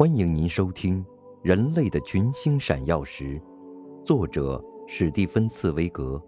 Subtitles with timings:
[0.00, 1.04] 欢迎您收听
[1.42, 3.38] 《人类的群星闪耀时》，
[4.02, 4.58] 作者
[4.88, 6.18] 史蒂芬·茨威格，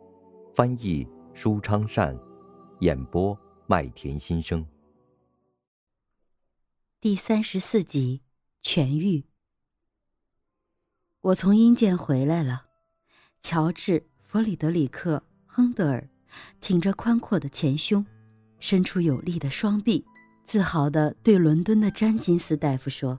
[0.54, 2.14] 翻译舒昌善，
[2.80, 3.35] 演播
[3.66, 4.62] 麦田心声。
[7.00, 8.21] 第三十四集，
[8.63, 9.24] 痊愈。
[11.23, 12.67] 我从阴间回来了。
[13.41, 15.17] 乔治·弗里德里克·
[15.47, 16.07] 亨德尔
[16.61, 18.05] 挺着宽阔的前胸，
[18.59, 20.05] 伸出有力的双臂，
[20.45, 23.19] 自豪地对伦敦的詹金斯大夫说。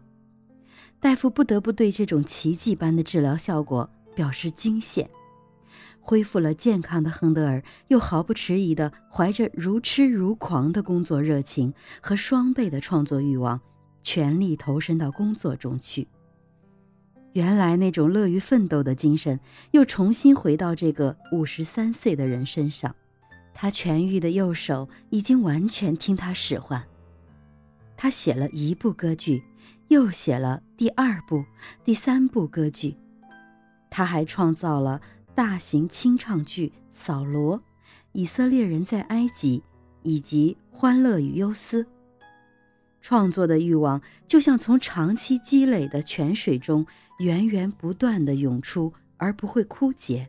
[1.04, 5.06] 大夫不得不对这种奇迹般的治疗效果表示惊羡。
[6.00, 13.60] 恢复了健康的亨德尔又毫不迟疑地怀着如痴如狂的工作热情和双倍的创作欲望，
[14.02, 16.08] 全力投身到工作中去。
[17.33, 19.38] 原来那种乐于奋斗的精神
[19.72, 22.96] 又重新回到这个五十三岁的人身上。
[23.54, 26.82] 他痊愈的右手已经完全听他使唤。
[27.97, 29.44] 他写了一部歌剧。
[29.93, 31.46] 又写了第二部、
[31.83, 32.97] 第三部歌剧，
[33.91, 34.99] 他还创造了
[35.36, 37.58] 大型清唱剧《扫罗》、
[38.11, 39.59] 《以色列人在埃及》
[40.02, 41.83] 以及《欢乐与忧思》。
[43.02, 46.83] 创作的欲望就像从长期积累的泉水中
[47.19, 50.27] 源源不断的涌出，而不会枯竭。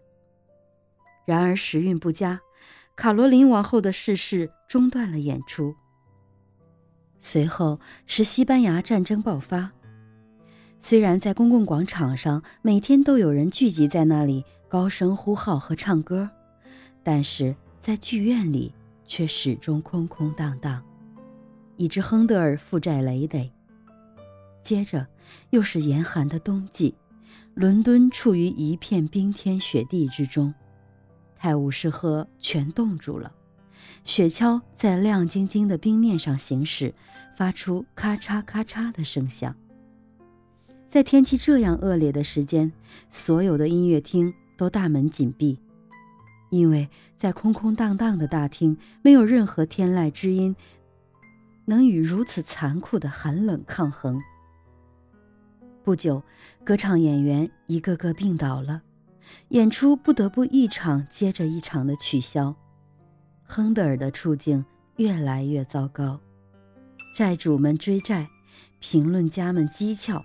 [1.24, 2.38] 然而时运不佳，
[2.94, 5.74] 卡罗琳王后的逝世中断了演出。
[7.24, 9.70] 随后是西班牙战争爆发。
[10.78, 16.28] 虽然在公共广场上每天都有人聚集在那里高声呼号和唱歌，
[17.02, 18.74] 但是在剧院里
[19.06, 20.82] 却始终空空荡荡，
[21.78, 23.50] 以致亨德尔负债累累。
[24.60, 25.06] 接着
[25.48, 26.94] 又是严寒的冬季，
[27.54, 30.52] 伦敦处于一片冰天雪地之中，
[31.34, 33.32] 泰晤士河全冻住了。
[34.04, 36.94] 雪橇在亮晶晶的冰面上行驶，
[37.36, 39.54] 发出咔嚓咔嚓的声响。
[40.88, 42.72] 在天气这样恶劣的时间，
[43.10, 45.58] 所有的音乐厅都大门紧闭，
[46.50, 50.54] 因为在空空荡荡的大厅，没有任何天籁之音
[51.64, 54.20] 能与如此残酷的寒冷抗衡。
[55.82, 56.22] 不久，
[56.62, 58.82] 歌唱演员一个个病倒了，
[59.48, 62.54] 演出不得不一场接着一场的取消。
[63.46, 64.64] 亨德尔的处境
[64.96, 66.18] 越来越糟糕，
[67.14, 68.28] 债主们追债，
[68.80, 70.22] 评论家们讥诮，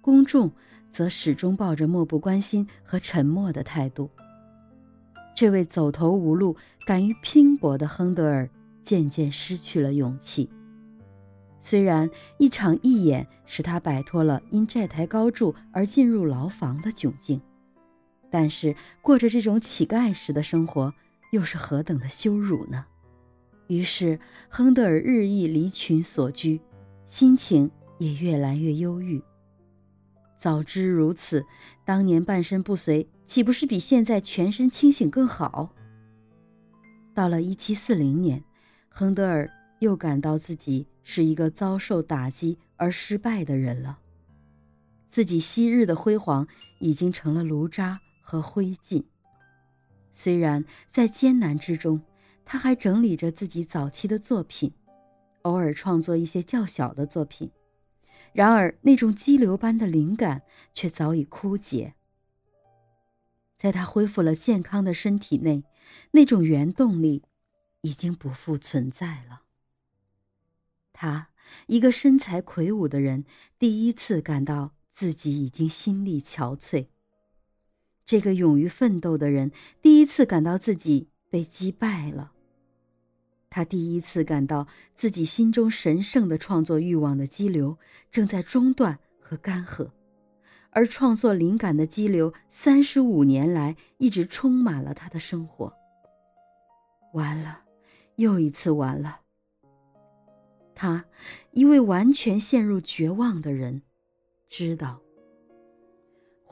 [0.00, 0.52] 公众
[0.90, 4.10] 则始终抱着漠不关心和沉默的态度。
[5.34, 6.54] 这位走投无路、
[6.86, 8.48] 敢于拼搏的亨德尔
[8.82, 10.48] 渐渐失去了勇气。
[11.58, 12.08] 虽然
[12.38, 17.40] 一场义演使他摆脱了因债台高筑而进入牢房的窘境，
[18.30, 20.92] 但是过着这种乞丐式的生活。
[21.32, 22.84] 又是何等的羞辱呢？
[23.66, 24.20] 于是，
[24.50, 26.60] 亨德尔日益离群所居，
[27.06, 29.22] 心情也越来越忧郁。
[30.38, 31.42] 早知如此，
[31.86, 35.74] 当年半身不遂，岂不是比现在全身清醒更好？
[37.14, 38.44] 到了1740年，
[38.90, 43.98] 亨德尔又感到自己是一个遭受打击而失败的人了，
[45.08, 46.46] 自己昔日的辉煌
[46.78, 49.02] 已经成了炉渣和灰烬。
[50.12, 52.02] 虽然在艰难之中，
[52.44, 54.72] 他还整理着自己早期的作品，
[55.42, 57.50] 偶尔创作一些较小的作品，
[58.32, 60.42] 然而那种激流般的灵感
[60.74, 61.94] 却早已枯竭。
[63.56, 65.64] 在他恢复了健康的身体内，
[66.10, 67.22] 那种原动力
[67.80, 69.42] 已经不复存在了。
[70.92, 71.30] 他，
[71.68, 73.24] 一个身材魁梧的人，
[73.58, 76.88] 第一次感到自己已经心力憔悴。
[78.12, 82.32] 这个勇于奋斗的人第一次感到自己被击败了。
[83.48, 87.78] 他第一次感到自己心中神圣的创作欲望的激流
[88.10, 89.92] 正在中断和干涸，
[90.68, 95.72] 而创作灵感的激流三十五年来一直充满了他的生活。
[97.14, 97.62] 完了，
[98.16, 99.20] 又一次完了。
[100.74, 101.06] 他，
[101.52, 103.80] 一位完全陷入绝望的人，
[104.46, 105.01] 知道。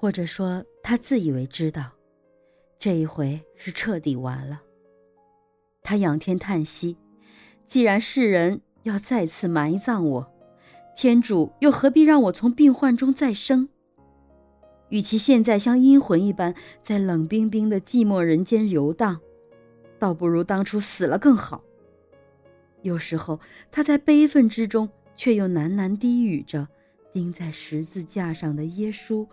[0.00, 1.90] 或者说，他自以为知道，
[2.78, 4.62] 这一回是彻底完了。
[5.82, 6.96] 他仰天叹息
[7.68, 10.32] ：“既然世人要再次埋葬我，
[10.96, 13.68] 天主又何必让我从病患中再生？
[14.88, 19.20] 与其现在像阴魂一般在冷冰冰的寂寞人间游荡，
[19.98, 21.62] 倒不如当初死了更好。”
[22.80, 23.38] 有时候，
[23.70, 26.66] 他在悲愤之中，却又喃喃低语着
[27.12, 29.28] 钉在十字架上的耶稣。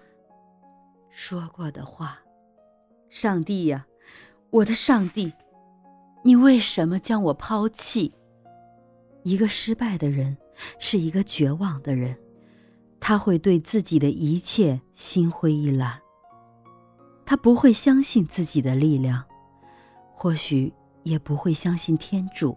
[1.20, 2.20] 说过的话，
[3.10, 3.88] 上帝呀，
[4.52, 5.34] 我的上帝，
[6.24, 8.14] 你为什么将我抛弃？
[9.24, 10.38] 一个失败的人，
[10.78, 12.16] 是一个绝望的人，
[13.00, 16.00] 他会对自己的一切心灰意懒。
[17.26, 19.26] 他不会相信自己的力量，
[20.14, 20.72] 或许
[21.02, 22.56] 也不会相信天主。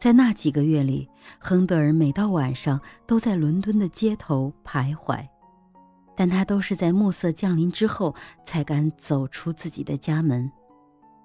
[0.00, 1.08] 在那几个月里，
[1.38, 5.24] 亨德尔每到晚上都在伦敦的街头徘徊，
[6.18, 8.12] 但他都是在暮色降临之后
[8.44, 10.50] 才敢走出自己的家门，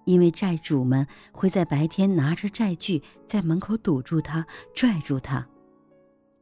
[0.05, 4.45] 因为债主们会在白天拿着债具在门口堵住他、
[4.75, 5.47] 拽住他，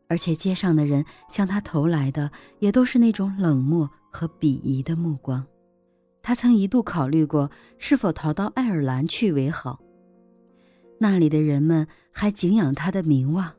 [0.10, 3.90] 而且街上的人向他投来的也都是那种冷漠。
[4.14, 5.42] 和鄙夷的目光，
[6.22, 9.80] 他曾一度考虑过是否逃到爱尔兰去为好。
[11.00, 13.54] 那里的人们还敬仰他的名望。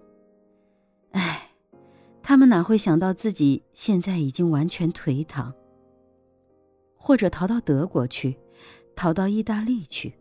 [2.32, 5.52] 他们哪会想到自己现在已经完全颓唐？
[6.96, 8.38] 或者逃到德国去，
[8.96, 10.14] 逃到意大利去，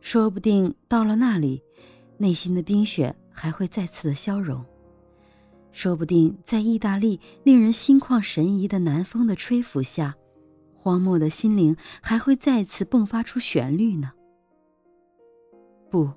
[0.00, 1.62] 说不定到了那里，
[2.18, 4.64] 内心的冰雪还会再次的消融。
[5.70, 10.16] 说不定在意大利令人心旷神怡的南风的吹拂下，
[10.74, 14.10] 荒漠的心灵还会再次迸发出旋律呢。
[15.92, 16.10] 不，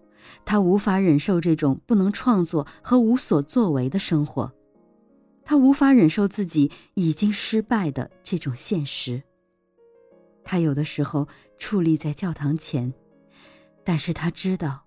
[0.43, 4.51] 他无法忍受这种不能创作和无所作为的生活，
[5.49, 9.19] 他无法忍受自己已经失败的这种现实。
[10.43, 12.93] 他有的时候矗立在教堂前，
[13.83, 14.83] 但是他知道，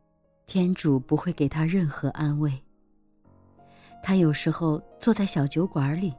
[0.47, 2.63] 天主不会给他任何安慰。
[4.05, 6.15] 他有时候坐在小酒馆里，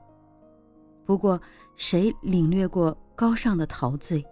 [1.05, 1.41] 不过
[1.77, 4.25] 谁领略过高尚的陶醉，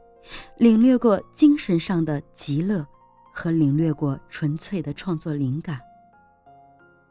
[0.57, 2.85] 领略过精神上的极乐，
[3.33, 5.79] 和领略过纯粹的创作灵感？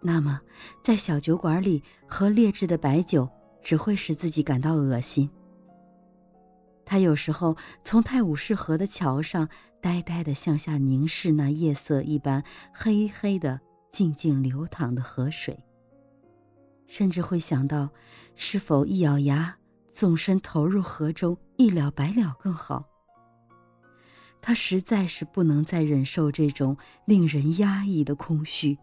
[0.02, 0.40] 那么，
[0.82, 3.28] 在小酒馆里喝劣质的白酒，
[3.62, 5.28] 只会使自己感到恶心。
[6.84, 9.48] 他有时候从泰晤士河的桥上
[9.80, 12.42] 呆呆地向下凝视那夜色一般
[12.72, 13.60] 黑黑的、
[13.90, 15.62] 静静流淌的河水。
[16.86, 17.90] 甚至会想到，
[18.34, 19.56] 是否一咬牙，
[19.88, 22.84] 纵身投入河中，一了百了更好。
[24.42, 28.76] 他实在是不能再忍受这种令人压抑的空虚，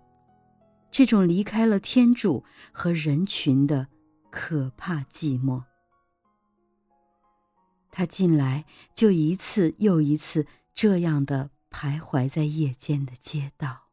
[0.98, 3.88] 这种离开了天主和人群的
[4.32, 5.62] 可怕寂寞。
[7.92, 8.66] 他近来
[8.96, 13.90] 就一次又一次这样的徘徊在夜间的街道。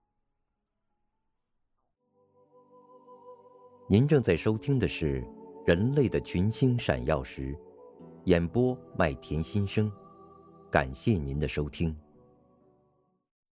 [3.86, 5.20] 您正在收听的是
[5.66, 7.52] 《人类的群星闪耀时》，
[8.24, 9.92] 演播麦田心声，
[10.70, 11.94] 感谢您的收听。